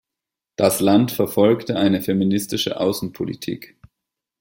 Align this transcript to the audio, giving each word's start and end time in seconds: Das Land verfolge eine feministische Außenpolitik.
Das 0.55 0.79
Land 0.79 1.11
verfolge 1.11 1.75
eine 1.77 2.01
feministische 2.01 2.79
Außenpolitik. 2.79 3.77